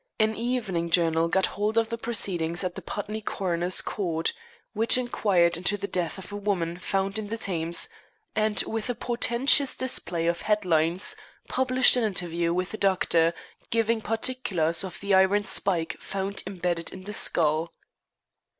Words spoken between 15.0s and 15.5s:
the iron